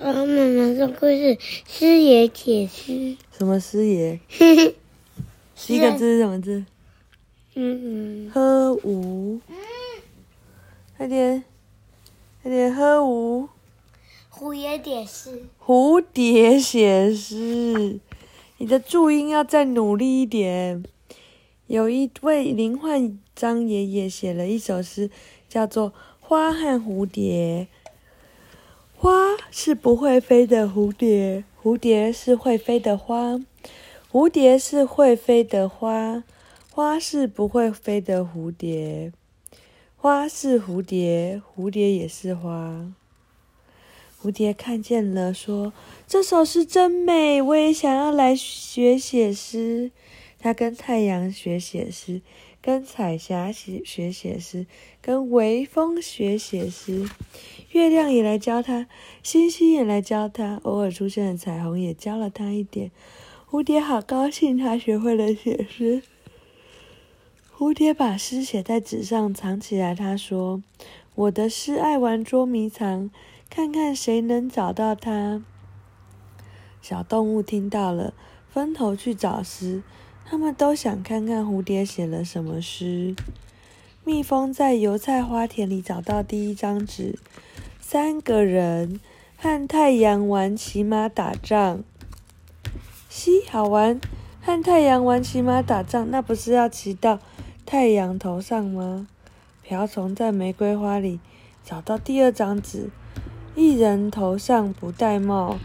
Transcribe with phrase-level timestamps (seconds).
[0.00, 3.16] 呃，妈妈说故事，师爷解释。
[3.36, 4.20] 什么师爷？
[5.66, 6.64] 第一个字是什么字？
[7.54, 8.30] 嗯嗯。
[8.30, 9.40] 喝无。
[10.96, 11.42] 快点，
[12.42, 13.48] 快点喝无。
[14.32, 15.42] 蝴蝶写诗。
[15.60, 17.98] 蝴蝶写诗，
[18.58, 20.84] 你的注音要再努力一点。
[21.66, 25.10] 有一位林焕章爷爷写了一首诗，
[25.48, 25.90] 叫做
[26.20, 27.66] 《花和蝴蝶》。
[29.00, 33.40] 花是不会飞的蝴蝶，蝴蝶是会飞的花，
[34.10, 36.24] 蝴蝶是会飞的花，
[36.72, 39.12] 花是不会飞的蝴蝶。
[39.94, 42.92] 花是蝴蝶，蝴蝶也是花。
[44.20, 45.72] 蝴蝶看见了，说
[46.08, 49.92] ：“这首诗真美，我也想要来学写诗。”
[50.40, 52.20] 它跟太阳学写诗。
[52.60, 54.66] 跟彩霞学学写诗，
[55.00, 57.08] 跟微风学写诗，
[57.70, 58.86] 月亮也来教他，
[59.22, 62.90] 星星也来教他，偶尔出现的彩虹也教了他一点。
[63.48, 66.02] 蝴蝶好高兴，他学会了写诗。
[67.56, 69.94] 蝴蝶把诗写在纸上，藏起来。
[69.94, 70.62] 他说
[71.16, 73.10] ：“我的诗爱玩捉迷藏，
[73.48, 75.42] 看看谁能找到它。”
[76.82, 78.14] 小动物听到了，
[78.48, 79.82] 分头去找诗。
[80.30, 83.16] 他们都想看看蝴蝶写了什么诗。
[84.04, 87.18] 蜜蜂在油菜花田里找到第一张纸，
[87.80, 89.00] 三个人
[89.38, 91.82] 和太阳玩骑马打仗。
[93.08, 93.98] 嘻，好玩！
[94.42, 97.20] 和太阳玩骑马打仗，那不是要骑到
[97.64, 99.06] 太阳头上吗？
[99.62, 101.20] 瓢虫在玫瑰花里
[101.64, 102.90] 找到第二张纸，
[103.54, 105.56] 一人头上不戴帽，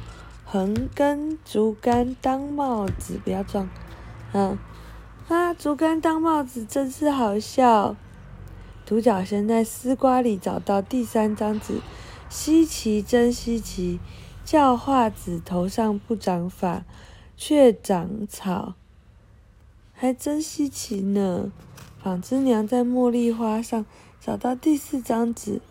[0.45, 3.70] 横根竹竿当帽子，不要撞。
[4.34, 4.58] 嗯，
[5.28, 7.95] 啊，竹竿当帽子真是好笑。
[8.86, 11.80] 独角仙在丝瓜里找到第三张纸，
[12.30, 14.00] 稀奇真稀奇，
[14.44, 16.84] 叫化子头上不长发，
[17.38, 18.73] 却长草，
[19.94, 21.52] 还真稀奇呢。
[22.02, 23.86] 纺织娘在茉莉花上
[24.20, 25.61] 找到第四张纸，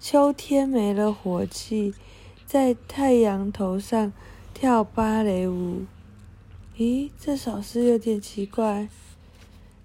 [0.00, 1.94] 秋天没了火气，
[2.46, 4.12] 在太阳头上
[4.52, 5.84] 跳芭蕾舞。
[6.78, 8.86] 咦，这首诗有点奇怪。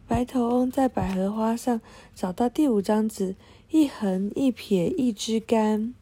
[0.09, 1.79] 白头翁在百合花上
[2.13, 3.37] 找到第五张纸，
[3.69, 5.93] 一横一撇一支竿，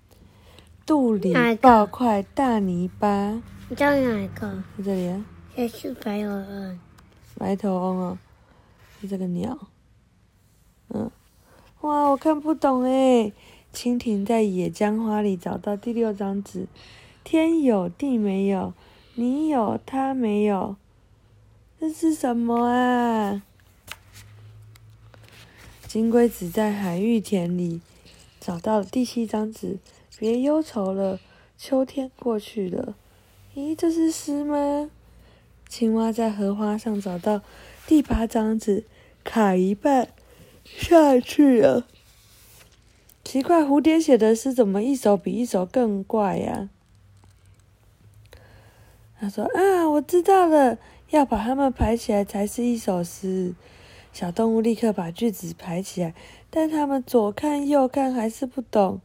[0.88, 3.40] 肚里抱块大泥巴。
[3.70, 4.64] 你知道哪一个？
[4.80, 5.24] 在这里啊。
[5.56, 6.80] 也是白头翁。
[7.38, 8.18] 白头翁哦，
[9.00, 9.68] 是这个鸟。
[10.88, 11.12] 嗯，
[11.82, 13.32] 哇，我看不懂哎。
[13.72, 16.66] 蜻蜓在野姜花里找到第六张纸，
[17.24, 18.74] 天有地没有。
[19.20, 20.78] 你有，他没有，
[21.78, 23.44] 这是什么啊？
[25.86, 27.82] 金龟子在海芋田里
[28.40, 29.78] 找到了第七张纸，
[30.18, 31.20] 别忧愁了，
[31.58, 32.96] 秋天过去了。
[33.58, 34.90] 咦，这是诗吗？
[35.68, 37.42] 青蛙在荷花上找到
[37.86, 38.86] 第八张纸，
[39.26, 40.08] 卡一半
[40.64, 41.86] 下去了。
[43.26, 46.70] 奇怪，蝴蝶写的诗怎么一首比一首更怪呀？
[49.20, 50.78] 他说：“啊，我知道了，
[51.10, 53.54] 要把它们排起来才是一首诗。”
[54.12, 56.16] 小动物立刻把句子排起来，
[56.50, 59.02] 但他们左看右看还是不懂。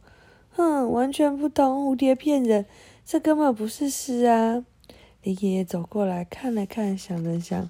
[0.51, 2.65] 哼，完全不懂，蝴蝶骗人，
[3.05, 4.63] 这根本不是诗啊！
[5.21, 7.69] 林爷爷走过来看了看，想了想，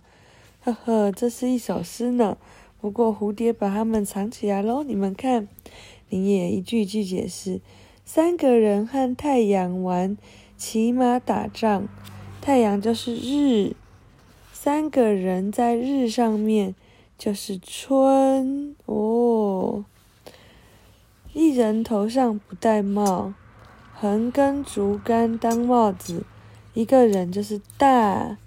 [0.64, 2.38] 呵呵，这是一首诗呢。
[2.80, 5.48] 不过蝴蝶把它们藏起来喽，你们看。
[6.10, 7.60] 林爷爷一句一句解释：
[8.06, 10.16] 三个人和太阳玩
[10.56, 11.88] 骑马打仗。
[12.46, 13.76] 太阳就是日，
[14.54, 16.76] 三个人在日上面
[17.18, 19.84] 就是春哦。
[21.34, 23.34] 一人头上不戴帽，
[23.96, 26.24] 横根竹竿当帽子，
[26.76, 28.38] 一个人就是大。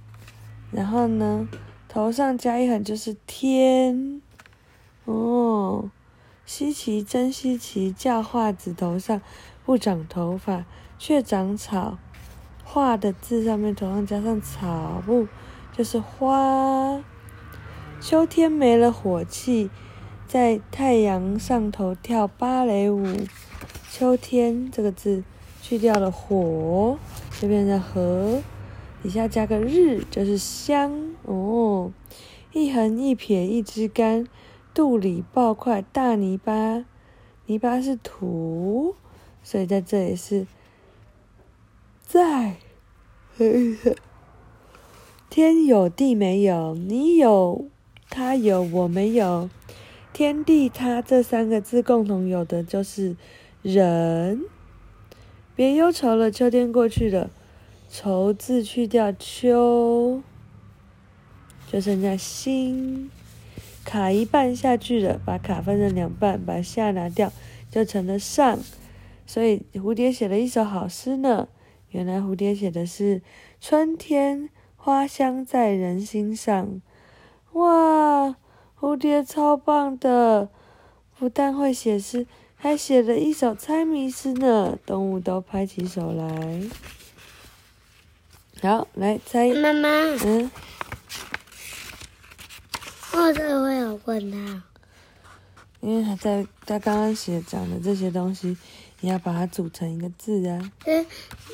[0.71, 1.49] 然后呢，
[1.89, 4.23] 头上加一横就是天
[5.07, 5.91] 哦。
[6.47, 9.21] 稀奇真稀奇，叫化子头上
[9.65, 10.65] 不长头发，
[11.01, 11.99] 却长草。
[12.71, 15.27] 画的字上面头上加上草木，
[15.75, 17.03] 就是花。
[17.99, 19.71] 秋天没了火气，
[20.27, 23.07] 在太阳上头跳芭蕾舞。
[23.91, 25.25] 秋天这个字
[25.63, 26.99] 去掉了火，
[27.41, 28.43] 就变成禾，
[29.03, 31.91] 底下加个日，就是香哦。
[32.53, 34.27] 一横一撇一支竿，
[34.75, 36.85] 肚里抱块大泥巴，
[37.47, 38.95] 泥巴是土，
[39.43, 40.47] 所以在这里是。
[45.31, 47.67] 天有地没有，你有
[48.11, 49.49] 他有我没有，
[50.13, 53.17] 天地他这三个字共同有的就是
[53.63, 54.43] 人，
[55.55, 57.31] 别忧愁了，秋天过去了，
[57.89, 60.23] 愁字去掉秋，
[61.71, 63.11] 就剩下心。
[63.85, 67.33] 卡一半下去了，把卡分成两半，把下拿掉，
[67.71, 68.59] 就成了上。
[69.27, 71.49] 所以蝴蝶写了一首好诗呢。
[71.91, 73.23] 原来蝴蝶写的是
[73.61, 76.81] 春天花香在人心上。
[77.53, 78.37] 哇，
[78.79, 80.49] 蝴蝶超棒的，
[81.19, 82.27] 不但会写诗，
[82.57, 84.79] 还写了一首猜谜诗呢。
[84.85, 86.63] 动物都拍起手来。
[88.61, 89.53] 好，来猜。
[89.55, 89.89] 妈妈。
[90.25, 90.51] 嗯。
[93.15, 94.63] 为什么会有问他？
[95.81, 98.57] 因为他在他刚刚写讲的这些东西，
[99.01, 100.73] 你要把它组成一个字啊。
[100.87, 101.07] 嗯，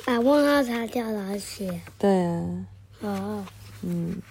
[0.05, 1.81] 把问号擦掉然后写。
[1.99, 2.65] 对啊。
[3.01, 3.45] 哦。
[3.81, 4.21] 嗯，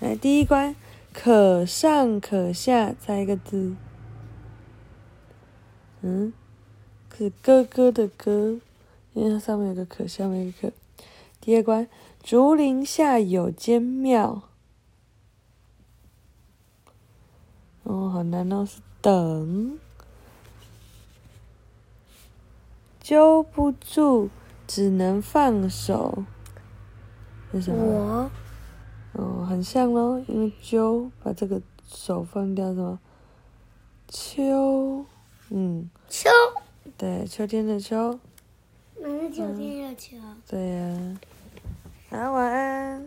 [0.00, 0.76] 来第一关，
[1.12, 3.74] 可上可下，猜一个字。
[6.02, 6.32] 嗯，
[7.16, 8.60] 是哥哥的哥，
[9.12, 10.72] 因为它上面有个可，下面有个可。
[11.40, 11.88] 第二关，
[12.22, 14.42] 竹林下有间庙。
[17.82, 19.78] 哦，好难哦，是等，
[23.02, 24.30] 揪不住，
[24.68, 26.24] 只能放手，
[27.50, 27.84] 是什么？
[27.84, 28.30] 我。
[29.14, 33.00] 哦，很像咯，因为揪把这个手放掉，什么？
[34.06, 35.04] 秋，
[35.50, 35.90] 嗯。
[36.08, 36.30] 秋。
[36.96, 38.20] 对，秋天的秋。
[39.00, 40.16] 哪是秋天的秋？
[40.48, 41.18] 对呀。
[42.08, 43.04] 好，晚安。